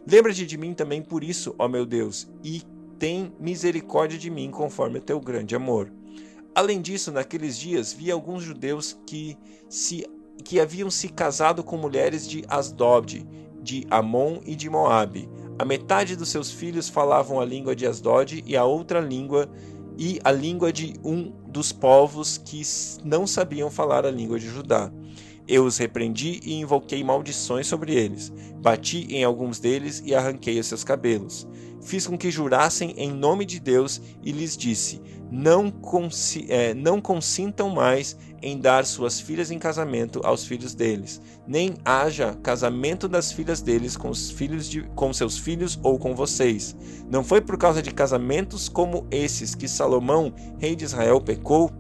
Lembra-te 0.07 0.43
de 0.43 0.57
mim 0.57 0.73
também 0.73 1.03
por 1.03 1.23
isso, 1.23 1.53
ó 1.59 1.67
meu 1.67 1.85
Deus, 1.85 2.27
e 2.43 2.63
tem 2.97 3.31
misericórdia 3.39 4.17
de 4.17 4.31
mim 4.31 4.49
conforme 4.49 4.97
o 4.97 5.03
teu 5.03 5.19
grande 5.19 5.55
amor. 5.55 5.93
Além 6.55 6.81
disso, 6.81 7.11
naqueles 7.11 7.59
dias 7.59 7.93
vi 7.93 8.09
alguns 8.09 8.41
judeus 8.41 8.97
que 9.05 9.37
se 9.69 10.03
que 10.43 10.59
haviam 10.59 10.89
se 10.89 11.09
casado 11.09 11.63
com 11.63 11.77
mulheres 11.77 12.27
de 12.27 12.43
Asdod, 12.47 13.25
de 13.61 13.85
Amon 13.89 14.39
e 14.45 14.55
de 14.55 14.69
Moabe. 14.69 15.29
A 15.57 15.65
metade 15.65 16.15
dos 16.15 16.29
seus 16.29 16.51
filhos 16.51 16.89
falavam 16.89 17.39
a 17.39 17.45
língua 17.45 17.75
de 17.75 17.87
Asdod 17.87 18.43
e 18.45 18.55
a 18.55 18.65
outra 18.65 18.99
língua 18.99 19.49
e 19.97 20.19
a 20.23 20.31
língua 20.31 20.73
de 20.73 20.93
um 21.03 21.31
dos 21.47 21.71
povos 21.71 22.37
que 22.37 22.61
não 23.03 23.25
sabiam 23.25 23.71
falar 23.71 24.05
a 24.05 24.11
língua 24.11 24.37
de 24.37 24.47
Judá. 24.47 24.91
Eu 25.47 25.63
os 25.63 25.77
repreendi 25.77 26.39
e 26.43 26.53
invoquei 26.55 27.03
maldições 27.03 27.67
sobre 27.67 27.93
eles. 27.93 28.33
Bati 28.57 29.07
em 29.09 29.23
alguns 29.23 29.59
deles 29.59 30.01
e 30.05 30.15
arranquei 30.15 30.59
os 30.59 30.65
seus 30.65 30.83
cabelos. 30.83 31.47
Fiz 31.81 32.07
com 32.07 32.17
que 32.17 32.31
jurassem 32.31 32.95
em 32.97 33.11
nome 33.11 33.45
de 33.45 33.59
Deus 33.59 34.01
e 34.23 34.31
lhes 34.31 34.57
disse: 34.57 34.99
Não, 35.31 35.69
consi 35.69 36.45
é, 36.49 36.73
não 36.73 36.99
consintam 36.99 37.69
mais 37.69 38.17
em 38.45 38.59
dar 38.59 38.85
suas 38.85 39.19
filhas 39.19 39.49
em 39.49 39.57
casamento 39.57 40.21
aos 40.23 40.45
filhos 40.45 40.75
deles, 40.75 41.19
nem 41.47 41.73
haja 41.83 42.37
casamento 42.43 43.07
das 43.07 43.31
filhas 43.31 43.59
deles 43.59 43.97
com, 43.97 44.07
os 44.07 44.29
filhos 44.29 44.69
de, 44.69 44.83
com 44.95 45.11
seus 45.11 45.35
filhos 45.35 45.79
ou 45.81 45.97
com 45.97 46.13
vocês. 46.13 46.75
Não 47.09 47.23
foi 47.23 47.41
por 47.41 47.57
causa 47.57 47.81
de 47.81 47.91
casamentos 47.91 48.69
como 48.69 49.07
esses 49.09 49.55
que 49.55 49.67
Salomão, 49.67 50.31
rei 50.59 50.75
de 50.75 50.85
Israel, 50.85 51.19
pecou? 51.19 51.71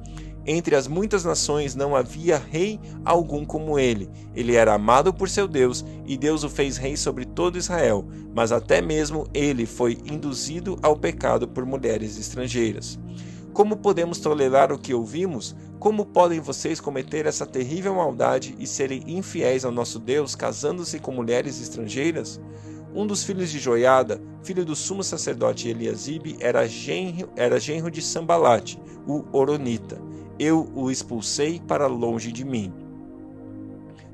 Entre 0.43 0.75
as 0.75 0.87
muitas 0.87 1.23
nações 1.23 1.75
não 1.75 1.95
havia 1.95 2.37
rei 2.37 2.79
algum 3.03 3.45
como 3.45 3.77
ele. 3.77 4.09
Ele 4.35 4.55
era 4.55 4.73
amado 4.73 5.13
por 5.13 5.29
seu 5.29 5.47
Deus 5.47 5.85
e 6.07 6.17
Deus 6.17 6.43
o 6.43 6.49
fez 6.49 6.77
rei 6.77 6.97
sobre 6.97 7.25
todo 7.25 7.59
Israel, 7.59 8.07
mas 8.33 8.51
até 8.51 8.81
mesmo 8.81 9.27
ele 9.35 9.67
foi 9.67 9.99
induzido 10.03 10.79
ao 10.81 10.95
pecado 10.95 11.47
por 11.47 11.63
mulheres 11.63 12.17
estrangeiras. 12.17 12.97
Como 13.55 13.77
podemos 13.77 14.19
tolerar 14.19 14.73
o 14.73 14.77
que 14.77 14.93
ouvimos? 14.93 15.55
Como 15.79 16.05
podem 16.05 16.41
vocês 16.41 16.81
cometer 16.81 17.25
essa 17.25 17.45
terrível 17.45 17.95
maldade 17.95 18.53
e 18.59 18.67
serem 18.67 19.01
infiéis 19.07 19.63
ao 19.63 19.71
nosso 19.71 19.97
Deus, 19.97 20.35
casando-se 20.35 20.99
com 20.99 21.13
mulheres 21.13 21.61
estrangeiras? 21.61 22.37
Um 22.93 23.07
dos 23.07 23.23
filhos 23.23 23.49
de 23.49 23.57
Joiada, 23.57 24.21
filho 24.43 24.65
do 24.65 24.75
sumo 24.75 25.05
sacerdote 25.05 25.69
Eliasibe, 25.69 26.35
era 26.41 26.67
genro, 26.67 27.29
era 27.33 27.57
genro 27.57 27.89
de 27.89 28.01
Sambalate, 28.01 28.77
o 29.07 29.23
Oronita 29.31 30.01
eu 30.37 30.69
o 30.75 30.91
expulsei 30.91 31.61
para 31.65 31.87
longe 31.87 32.31
de 32.31 32.43
mim. 32.43 32.73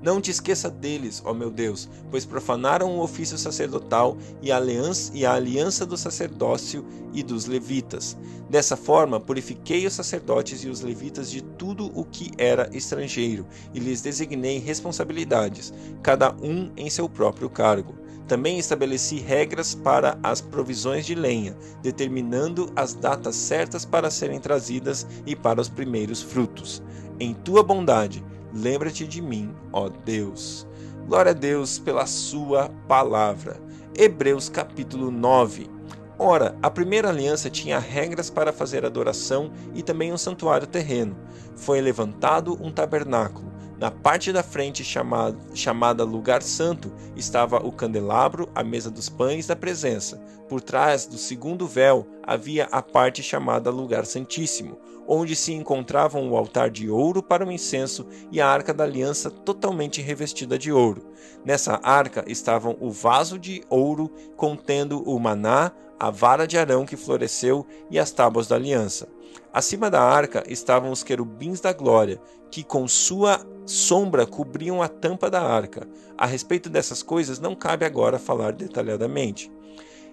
Não 0.01 0.19
te 0.19 0.31
esqueça 0.31 0.67
deles, 0.67 1.21
ó 1.23 1.31
meu 1.31 1.51
Deus, 1.51 1.87
pois 2.09 2.25
profanaram 2.25 2.97
o 2.97 3.03
ofício 3.03 3.37
sacerdotal 3.37 4.17
e 4.41 4.51
a 4.51 4.57
aliança, 4.57 5.11
e 5.13 5.25
a 5.25 5.33
aliança 5.33 5.85
do 5.85 5.95
sacerdócio 5.95 6.83
e 7.13 7.21
dos 7.21 7.45
levitas. 7.45 8.17
Dessa 8.49 8.75
forma, 8.75 9.19
purifiquei 9.19 9.85
os 9.85 9.93
sacerdotes 9.93 10.63
e 10.63 10.69
os 10.69 10.81
levitas 10.81 11.29
de 11.29 11.41
tudo 11.41 11.91
o 11.93 12.03
que 12.03 12.31
era 12.37 12.67
estrangeiro, 12.73 13.45
e 13.75 13.79
lhes 13.79 14.01
designei 14.01 14.57
responsabilidades, 14.57 15.71
cada 16.01 16.33
um 16.41 16.71
em 16.75 16.89
seu 16.89 17.07
próprio 17.07 17.49
cargo. 17.49 17.93
Também 18.27 18.57
estabeleci 18.57 19.19
regras 19.19 19.75
para 19.75 20.17
as 20.23 20.41
provisões 20.41 21.05
de 21.05 21.13
lenha, 21.13 21.55
determinando 21.83 22.71
as 22.75 22.95
datas 22.95 23.35
certas 23.35 23.85
para 23.85 24.09
serem 24.09 24.39
trazidas 24.39 25.05
e 25.27 25.35
para 25.35 25.61
os 25.61 25.69
primeiros 25.69 26.21
frutos. 26.21 26.81
Em 27.19 27.33
tua 27.33 27.61
bondade, 27.61 28.23
lembra-te 28.53 29.05
de 29.07 29.21
mim, 29.21 29.53
ó 29.71 29.89
Deus. 29.89 30.67
Glória 31.07 31.31
a 31.31 31.35
Deus 31.35 31.77
pela 31.77 32.05
sua 32.05 32.69
palavra. 32.87 33.59
Hebreus 33.97 34.47
capítulo 34.49 35.11
9. 35.11 35.69
Ora, 36.17 36.55
a 36.61 36.69
primeira 36.69 37.09
aliança 37.09 37.49
tinha 37.49 37.79
regras 37.79 38.29
para 38.29 38.53
fazer 38.53 38.85
adoração 38.85 39.51
e 39.73 39.81
também 39.81 40.13
um 40.13 40.17
santuário 40.17 40.67
terreno. 40.67 41.17
Foi 41.55 41.81
levantado 41.81 42.57
um 42.61 42.71
tabernáculo 42.71 43.50
Na 43.81 43.89
parte 43.89 44.31
da 44.31 44.43
frente, 44.43 44.83
chamada, 44.83 45.35
chamada 45.55 46.03
Lugar 46.03 46.43
Santo, 46.43 46.93
estava 47.15 47.57
o 47.65 47.71
candelabro, 47.71 48.47
a 48.53 48.63
mesa 48.63 48.91
dos 48.91 49.09
pães 49.09 49.47
da 49.47 49.55
presença. 49.55 50.21
Por 50.47 50.61
trás 50.61 51.07
do 51.07 51.17
segundo 51.17 51.65
véu 51.65 52.05
havia 52.21 52.65
a 52.65 52.83
parte 52.83 53.23
chamada 53.23 53.71
Lugar 53.71 54.05
Santíssimo, 54.05 54.77
onde 55.07 55.35
se 55.35 55.51
encontravam 55.51 56.29
o 56.29 56.37
altar 56.37 56.69
de 56.69 56.91
ouro 56.91 57.23
para 57.23 57.43
o 57.43 57.51
incenso 57.51 58.05
e 58.31 58.39
a 58.39 58.47
arca 58.47 58.71
da 58.71 58.83
aliança 58.83 59.31
totalmente 59.31 59.99
revestida 59.99 60.59
de 60.59 60.71
ouro. 60.71 61.07
Nessa 61.43 61.79
arca 61.81 62.23
estavam 62.27 62.77
o 62.79 62.91
vaso 62.91 63.39
de 63.39 63.63
ouro 63.67 64.11
contendo 64.37 65.01
o 65.09 65.19
maná, 65.19 65.71
a 65.99 66.11
vara 66.11 66.45
de 66.45 66.55
Arão 66.55 66.85
que 66.85 66.95
floresceu 66.95 67.65
e 67.89 67.97
as 67.97 68.11
tábuas 68.11 68.47
da 68.47 68.57
aliança. 68.57 69.07
Acima 69.53 69.89
da 69.89 70.01
arca 70.01 70.43
estavam 70.47 70.91
os 70.91 71.03
querubins 71.03 71.59
da 71.59 71.73
glória, 71.73 72.21
que 72.49 72.63
com 72.63 72.87
sua 72.87 73.45
sombra 73.65 74.25
cobriam 74.25 74.81
a 74.81 74.87
tampa 74.87 75.29
da 75.29 75.41
arca. 75.41 75.87
A 76.17 76.25
respeito 76.25 76.69
dessas 76.69 77.03
coisas 77.03 77.39
não 77.39 77.53
cabe 77.53 77.85
agora 77.85 78.17
falar 78.17 78.53
detalhadamente. 78.53 79.51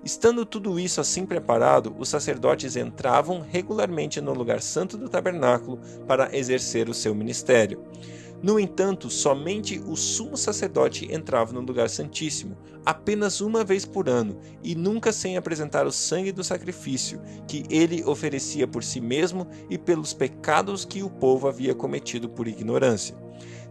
Estando 0.04 0.47
tudo 0.47 0.78
isso 0.78 1.00
assim 1.00 1.26
preparado, 1.26 1.95
os 1.99 2.09
sacerdotes 2.09 2.76
entravam 2.76 3.40
regularmente 3.40 4.21
no 4.21 4.33
lugar 4.33 4.61
santo 4.61 4.97
do 4.97 5.09
tabernáculo 5.09 5.80
para 6.07 6.37
exercer 6.37 6.88
o 6.88 6.95
seu 6.95 7.14
ministério. 7.14 7.83
No 8.40 8.59
entanto, 8.59 9.11
somente 9.11 9.80
o 9.80 9.97
sumo 9.97 10.37
sacerdote 10.37 11.12
entrava 11.12 11.52
no 11.52 11.61
lugar 11.61 11.90
santíssimo, 11.90 12.57
apenas 12.87 13.40
uma 13.40 13.64
vez 13.64 13.85
por 13.85 14.09
ano, 14.09 14.38
e 14.62 14.76
nunca 14.76 15.12
sem 15.12 15.37
apresentar 15.37 15.87
o 15.87 15.92
sangue 15.92 16.30
do 16.30 16.45
sacrifício, 16.45 17.21
que 17.49 17.64
ele 17.68 18.04
oferecia 18.04 18.66
por 18.66 18.85
si 18.85 19.00
mesmo 19.00 19.49
e 19.68 19.76
pelos 19.76 20.12
pecados 20.12 20.85
que 20.85 21.02
o 21.02 21.11
povo 21.11 21.49
havia 21.49 21.75
cometido 21.75 22.28
por 22.28 22.47
ignorância. 22.47 23.16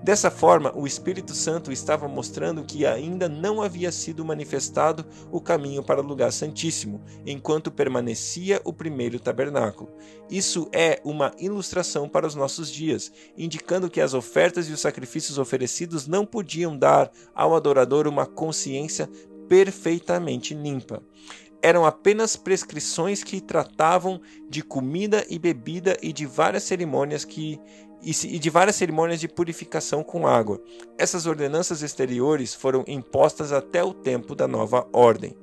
Dessa 0.01 0.31
forma, 0.31 0.71
o 0.75 0.85
Espírito 0.85 1.33
Santo 1.33 1.71
estava 1.71 2.07
mostrando 2.07 2.63
que 2.63 2.85
ainda 2.85 3.27
não 3.27 3.61
havia 3.61 3.91
sido 3.91 4.23
manifestado 4.23 5.05
o 5.31 5.41
caminho 5.41 5.83
para 5.83 6.01
o 6.01 6.05
lugar 6.05 6.31
santíssimo, 6.31 7.03
enquanto 7.25 7.71
permanecia 7.71 8.61
o 8.63 8.71
primeiro 8.71 9.19
tabernáculo. 9.19 9.91
Isso 10.29 10.69
é 10.71 11.01
uma 11.03 11.33
ilustração 11.39 12.07
para 12.07 12.27
os 12.27 12.35
nossos 12.35 12.71
dias, 12.71 13.11
indicando 13.37 13.89
que 13.89 13.99
as 13.99 14.13
ofertas 14.13 14.69
e 14.69 14.71
os 14.71 14.79
sacrifícios 14.79 15.37
oferecidos 15.37 16.07
não 16.07 16.25
podiam 16.25 16.77
dar 16.77 17.11
ao 17.33 17.55
adorador 17.55 18.07
uma 18.07 18.25
consciência 18.25 19.09
perfeitamente 19.49 20.53
limpa 20.53 21.01
eram 21.61 21.85
apenas 21.85 22.35
prescrições 22.35 23.23
que 23.23 23.41
tratavam 23.41 24.21
de 24.49 24.61
comida 24.61 25.25
e 25.29 25.39
bebida 25.39 25.97
e 26.01 26.13
de 26.13 26.25
várias 26.25 26.63
cerimônias 26.63 27.25
que 27.25 27.59
e 28.01 28.39
de 28.39 28.49
várias 28.49 28.75
cerimônias 28.75 29.19
de 29.19 29.27
purificação 29.27 30.03
com 30.03 30.27
água. 30.27 30.61
Essas 30.97 31.25
ordenanças 31.25 31.81
exteriores 31.81 32.53
foram 32.53 32.83
impostas 32.87 33.51
até 33.51 33.83
o 33.83 33.93
tempo 33.93 34.35
da 34.35 34.47
nova 34.47 34.87
ordem. 34.93 35.35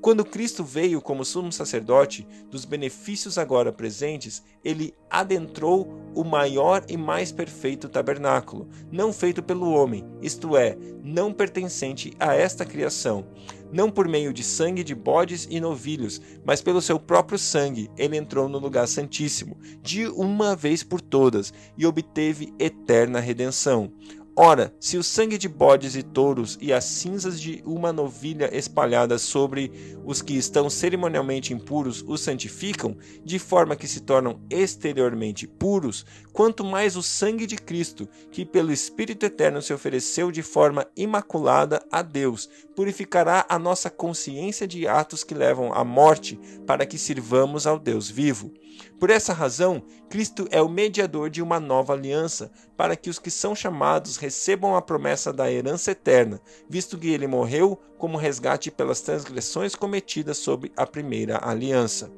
Quando 0.00 0.24
Cristo 0.24 0.62
veio 0.62 1.02
como 1.02 1.24
sumo 1.24 1.50
sacerdote 1.50 2.26
dos 2.50 2.64
benefícios 2.64 3.36
agora 3.36 3.72
presentes, 3.72 4.42
ele 4.64 4.94
adentrou 5.10 5.92
o 6.14 6.22
maior 6.22 6.84
e 6.88 6.96
mais 6.96 7.32
perfeito 7.32 7.88
tabernáculo, 7.88 8.68
não 8.92 9.12
feito 9.12 9.42
pelo 9.42 9.72
homem, 9.72 10.04
isto 10.22 10.56
é, 10.56 10.76
não 11.02 11.32
pertencente 11.32 12.12
a 12.18 12.34
esta 12.34 12.64
criação. 12.64 13.26
Não 13.70 13.90
por 13.90 14.08
meio 14.08 14.32
de 14.32 14.42
sangue 14.42 14.82
de 14.82 14.94
bodes 14.94 15.46
e 15.50 15.60
novilhos, 15.60 16.22
mas 16.42 16.62
pelo 16.62 16.80
seu 16.80 16.98
próprio 16.98 17.38
sangue, 17.38 17.90
ele 17.98 18.16
entrou 18.16 18.48
no 18.48 18.58
lugar 18.58 18.88
santíssimo, 18.88 19.58
de 19.82 20.06
uma 20.06 20.56
vez 20.56 20.82
por 20.82 21.02
todas, 21.02 21.52
e 21.76 21.84
obteve 21.84 22.54
eterna 22.58 23.20
redenção. 23.20 23.92
Ora, 24.40 24.72
se 24.78 24.96
o 24.96 25.02
sangue 25.02 25.36
de 25.36 25.48
bodes 25.48 25.96
e 25.96 26.02
touros 26.04 26.56
e 26.60 26.72
as 26.72 26.84
cinzas 26.84 27.40
de 27.40 27.60
uma 27.66 27.92
novilha 27.92 28.48
espalhadas 28.56 29.22
sobre 29.22 29.98
os 30.04 30.22
que 30.22 30.34
estão 30.34 30.70
cerimonialmente 30.70 31.52
impuros 31.52 32.04
os 32.06 32.20
santificam, 32.20 32.96
de 33.24 33.36
forma 33.36 33.74
que 33.74 33.88
se 33.88 33.98
tornam 33.98 34.40
exteriormente 34.48 35.44
puros, 35.44 36.06
quanto 36.32 36.64
mais 36.64 36.94
o 36.94 37.02
sangue 37.02 37.48
de 37.48 37.56
Cristo, 37.56 38.08
que 38.30 38.44
pelo 38.44 38.70
Espírito 38.70 39.26
Eterno 39.26 39.60
se 39.60 39.72
ofereceu 39.72 40.30
de 40.30 40.44
forma 40.44 40.86
imaculada 40.96 41.84
a 41.90 42.00
Deus, 42.00 42.48
purificará 42.76 43.44
a 43.48 43.58
nossa 43.58 43.90
consciência 43.90 44.68
de 44.68 44.86
atos 44.86 45.24
que 45.24 45.34
levam 45.34 45.72
à 45.72 45.82
morte, 45.82 46.38
para 46.64 46.86
que 46.86 46.96
sirvamos 46.96 47.66
ao 47.66 47.76
Deus 47.76 48.08
vivo. 48.08 48.52
Por 48.98 49.10
essa 49.10 49.32
razão, 49.32 49.80
Cristo 50.10 50.48
é 50.50 50.60
o 50.60 50.68
mediador 50.68 51.30
de 51.30 51.40
uma 51.40 51.60
nova 51.60 51.92
aliança, 51.92 52.50
para 52.76 52.96
que 52.96 53.08
os 53.08 53.18
que 53.18 53.30
são 53.30 53.54
chamados 53.54 54.16
recebam 54.16 54.74
a 54.74 54.82
promessa 54.82 55.32
da 55.32 55.50
herança 55.50 55.92
eterna, 55.92 56.40
visto 56.68 56.98
que 56.98 57.08
ele 57.08 57.28
morreu 57.28 57.80
como 57.96 58.18
resgate 58.18 58.72
pelas 58.72 59.00
transgressões 59.00 59.76
cometidas 59.76 60.38
sob 60.38 60.72
a 60.76 60.84
primeira 60.84 61.38
aliança. 61.40 62.10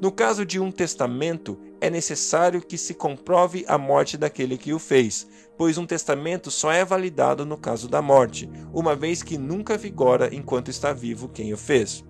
No 0.00 0.12
caso 0.12 0.46
de 0.46 0.60
um 0.60 0.70
testamento, 0.70 1.58
é 1.80 1.90
necessário 1.90 2.60
que 2.60 2.78
se 2.78 2.94
comprove 2.94 3.64
a 3.66 3.76
morte 3.76 4.16
daquele 4.16 4.56
que 4.56 4.72
o 4.72 4.78
fez, 4.78 5.26
pois 5.56 5.76
um 5.76 5.86
testamento 5.86 6.52
só 6.52 6.70
é 6.70 6.84
validado 6.84 7.44
no 7.44 7.56
caso 7.56 7.88
da 7.88 8.00
morte, 8.00 8.48
uma 8.72 8.94
vez 8.94 9.24
que 9.24 9.36
nunca 9.36 9.76
vigora 9.76 10.32
enquanto 10.32 10.70
está 10.70 10.92
vivo 10.92 11.28
quem 11.28 11.52
o 11.52 11.56
fez. 11.56 12.04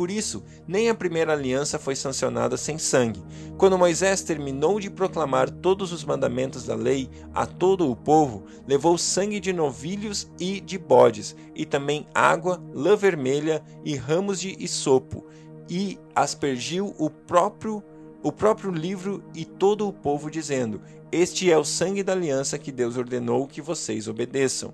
Por 0.00 0.10
isso, 0.10 0.42
nem 0.66 0.88
a 0.88 0.94
primeira 0.94 1.34
aliança 1.34 1.78
foi 1.78 1.94
sancionada 1.94 2.56
sem 2.56 2.78
sangue. 2.78 3.22
Quando 3.58 3.76
Moisés 3.76 4.22
terminou 4.22 4.80
de 4.80 4.88
proclamar 4.88 5.50
todos 5.50 5.92
os 5.92 6.06
mandamentos 6.06 6.64
da 6.64 6.74
lei 6.74 7.10
a 7.34 7.44
todo 7.44 7.86
o 7.86 7.94
povo, 7.94 8.44
levou 8.66 8.96
sangue 8.96 9.38
de 9.38 9.52
novilhos 9.52 10.26
e 10.40 10.58
de 10.58 10.78
bodes, 10.78 11.36
e 11.54 11.66
também 11.66 12.06
água, 12.14 12.58
lã 12.72 12.96
vermelha 12.96 13.62
e 13.84 13.94
ramos 13.94 14.40
de 14.40 14.56
isopo, 14.58 15.26
e 15.68 15.98
aspergiu 16.14 16.94
o 16.96 17.10
próprio 17.10 17.84
o 18.22 18.30
próprio 18.30 18.70
livro 18.70 19.22
e 19.34 19.44
todo 19.44 19.86
o 19.86 19.92
povo, 19.92 20.30
dizendo: 20.30 20.80
Este 21.12 21.50
é 21.50 21.58
o 21.58 21.64
sangue 21.64 22.04
da 22.04 22.12
aliança 22.12 22.56
que 22.56 22.70
Deus 22.70 22.96
ordenou 22.96 23.48
que 23.48 23.60
vocês 23.60 24.06
obedeçam. 24.06 24.72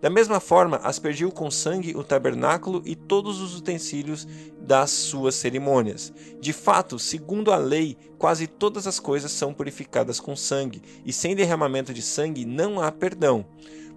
Da 0.00 0.10
mesma 0.10 0.40
forma, 0.40 0.78
aspergiu 0.78 1.30
com 1.30 1.50
sangue 1.50 1.96
o 1.96 2.02
tabernáculo 2.02 2.82
e 2.84 2.96
todos 2.96 3.40
os 3.40 3.56
utensílios 3.56 4.26
das 4.60 4.90
suas 4.90 5.36
cerimônias. 5.36 6.12
De 6.40 6.52
fato, 6.52 6.98
segundo 6.98 7.52
a 7.52 7.56
lei, 7.56 7.96
quase 8.18 8.48
todas 8.48 8.86
as 8.86 8.98
coisas 8.98 9.30
são 9.30 9.54
purificadas 9.54 10.18
com 10.18 10.34
sangue, 10.34 10.82
e 11.04 11.12
sem 11.12 11.36
derramamento 11.36 11.94
de 11.94 12.02
sangue 12.02 12.44
não 12.44 12.80
há 12.80 12.90
perdão. 12.90 13.46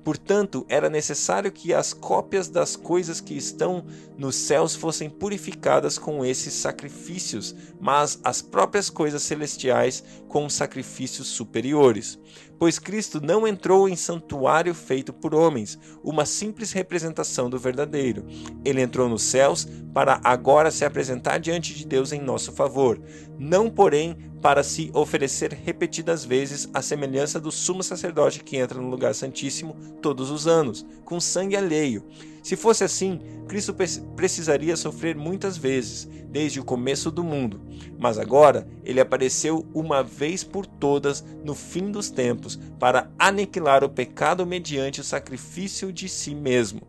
Portanto, 0.09 0.65
era 0.67 0.89
necessário 0.89 1.51
que 1.51 1.71
as 1.71 1.93
cópias 1.93 2.49
das 2.49 2.75
coisas 2.75 3.21
que 3.21 3.37
estão 3.37 3.85
nos 4.17 4.35
céus 4.35 4.73
fossem 4.73 5.07
purificadas 5.07 5.99
com 5.99 6.25
esses 6.25 6.51
sacrifícios, 6.51 7.55
mas 7.79 8.19
as 8.23 8.41
próprias 8.41 8.89
coisas 8.89 9.21
celestiais 9.21 10.03
com 10.27 10.49
sacrifícios 10.49 11.27
superiores. 11.27 12.17
Pois 12.59 12.77
Cristo 12.77 13.21
não 13.21 13.47
entrou 13.47 13.87
em 13.87 13.95
santuário 13.95 14.75
feito 14.75 15.13
por 15.13 15.33
homens, 15.33 15.79
uma 16.03 16.25
simples 16.25 16.73
representação 16.73 17.49
do 17.49 17.57
verdadeiro. 17.57 18.25
Ele 18.65 18.81
entrou 18.81 19.07
nos 19.07 19.23
céus 19.23 19.65
para 19.93 20.19
agora 20.23 20.69
se 20.69 20.83
apresentar 20.83 21.39
diante 21.39 21.73
de 21.73 21.85
Deus 21.85 22.11
em 22.11 22.19
nosso 22.19 22.51
favor, 22.51 22.99
não, 23.39 23.69
porém, 23.69 24.17
para 24.41 24.63
se 24.63 24.91
oferecer 24.93 25.53
repetidas 25.53 26.25
vezes 26.25 26.69
à 26.73 26.81
semelhança 26.81 27.39
do 27.39 27.51
sumo 27.51 27.81
sacerdote 27.81 28.43
que 28.43 28.57
entra 28.57 28.81
no 28.81 28.89
lugar 28.89 29.15
santíssimo 29.15 29.75
todos 30.01 30.29
os 30.29 30.45
anos, 30.45 30.85
com 31.05 31.19
sangue 31.19 31.55
alheio. 31.55 32.03
Se 32.41 32.55
fosse 32.55 32.83
assim, 32.83 33.19
Cristo 33.47 33.75
precisaria 34.15 34.75
sofrer 34.77 35.15
muitas 35.15 35.57
vezes, 35.57 36.07
desde 36.29 36.59
o 36.59 36.63
começo 36.63 37.11
do 37.11 37.23
mundo. 37.23 37.61
Mas 37.97 38.17
agora 38.17 38.67
ele 38.83 38.99
apareceu 38.99 39.65
uma 39.73 40.03
vez 40.03 40.43
por 40.43 40.65
todas 40.65 41.23
no 41.43 41.55
fim 41.55 41.91
dos 41.91 42.09
tempos 42.09 42.59
para 42.79 43.11
aniquilar 43.17 43.83
o 43.83 43.89
pecado 43.89 44.45
mediante 44.45 45.01
o 45.01 45.03
sacrifício 45.03 45.91
de 45.91 46.07
si 46.07 46.33
mesmo. 46.35 46.81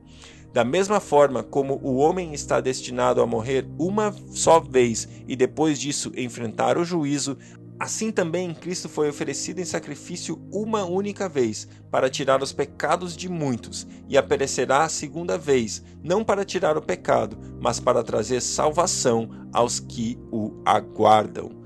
Da 0.52 0.64
mesma 0.64 0.98
forma 0.98 1.44
como 1.44 1.80
o 1.80 1.96
homem 1.96 2.34
está 2.34 2.60
destinado 2.60 3.22
a 3.22 3.26
morrer 3.26 3.68
uma 3.78 4.12
só 4.32 4.58
vez 4.58 5.08
e 5.28 5.36
depois 5.36 5.78
disso 5.78 6.10
enfrentar 6.16 6.76
o 6.76 6.84
juízo, 6.84 7.38
Assim 7.80 8.12
também 8.12 8.52
Cristo 8.52 8.90
foi 8.90 9.08
oferecido 9.08 9.58
em 9.58 9.64
sacrifício 9.64 10.38
uma 10.52 10.84
única 10.84 11.30
vez, 11.30 11.66
para 11.90 12.10
tirar 12.10 12.42
os 12.42 12.52
pecados 12.52 13.16
de 13.16 13.26
muitos, 13.26 13.86
e 14.06 14.18
aparecerá 14.18 14.84
a 14.84 14.88
segunda 14.90 15.38
vez, 15.38 15.82
não 16.04 16.22
para 16.22 16.44
tirar 16.44 16.76
o 16.76 16.82
pecado, 16.82 17.38
mas 17.58 17.80
para 17.80 18.04
trazer 18.04 18.42
salvação 18.42 19.30
aos 19.50 19.80
que 19.80 20.18
o 20.30 20.60
aguardam. 20.66 21.59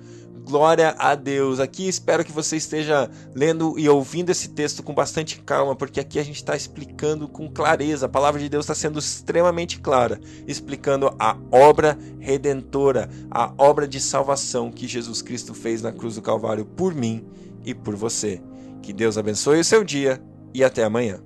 Glória 0.45 0.95
a 0.99 1.15
Deus. 1.15 1.59
Aqui 1.59 1.89
espero 1.89 2.23
que 2.23 2.31
você 2.31 2.57
esteja 2.57 3.11
lendo 3.35 3.79
e 3.79 3.89
ouvindo 3.89 4.29
esse 4.29 4.49
texto 4.49 4.83
com 4.83 4.93
bastante 4.93 5.41
calma, 5.41 5.75
porque 5.75 5.99
aqui 5.99 6.19
a 6.19 6.23
gente 6.23 6.37
está 6.37 6.55
explicando 6.55 7.27
com 7.27 7.51
clareza. 7.51 8.05
A 8.05 8.11
palavra 8.11 8.39
de 8.39 8.51
Deus 8.51 8.67
está 8.67 8.75
sendo 8.75 8.99
extremamente 8.99 9.81
clara, 9.81 10.21
explicando 10.47 11.15
a 11.19 11.35
obra 11.51 11.99
redentora, 12.21 13.09
a 13.31 13.55
obra 13.57 13.89
de 13.89 13.99
salvação 13.99 14.71
que 14.71 14.87
Jesus 14.87 15.23
Cristo 15.23 15.55
fez 15.55 15.81
na 15.81 15.93
cruz 15.93 16.17
do 16.17 16.23
Calvário 16.23 16.67
por 16.67 16.95
mim 16.95 17.25
e 17.65 17.73
por 17.75 17.97
você. 17.97 18.43
Que 18.83 18.93
Deus 18.93 19.17
abençoe 19.17 19.61
o 19.61 19.65
seu 19.65 19.83
dia 19.83 20.23
e 20.53 20.63
até 20.63 20.85
amanhã. 20.85 21.23